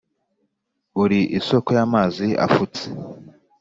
uri 1.03 1.19
isoko 1.39 1.69
y’amazi 1.77 2.27
afutse, 2.47 2.83